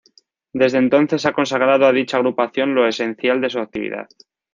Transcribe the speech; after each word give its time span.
Desde 0.51 0.79
entonces 0.79 1.27
ha 1.27 1.31
consagrado 1.33 1.85
a 1.85 1.91
dicha 1.91 2.17
agrupación 2.17 2.73
lo 2.73 2.87
esencial 2.87 3.39
de 3.39 3.51
su 3.51 3.59
actividad. 3.59 4.07